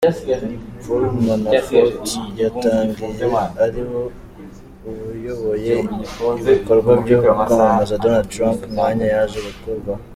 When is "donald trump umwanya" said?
8.03-9.05